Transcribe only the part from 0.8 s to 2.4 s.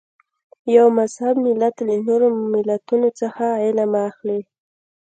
مهذب ملت له نورو